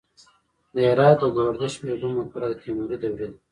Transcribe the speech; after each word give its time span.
د 0.73 0.75
هرات 0.89 1.17
د 1.21 1.23
ګوهردش 1.35 1.73
بیګم 1.81 2.11
مقبره 2.17 2.47
د 2.49 2.53
تیموري 2.61 2.97
دورې 3.01 3.27
ده 3.29 3.37